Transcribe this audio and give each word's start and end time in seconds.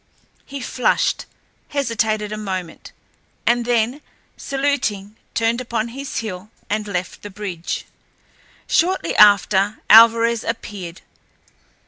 He 0.47 0.61
flushed, 0.61 1.27
hesitated 1.67 2.31
a 2.31 2.35
moment, 2.37 2.91
and 3.45 3.65
then, 3.65 4.01
saluting, 4.35 5.15
turned 5.35 5.61
upon 5.61 5.89
his 5.89 6.17
heel 6.17 6.49
and 6.71 6.87
left 6.87 7.21
the 7.21 7.29
bridge. 7.29 7.85
Shortly 8.65 9.15
after, 9.15 9.77
Alvarez 9.91 10.43
appeared. 10.43 11.01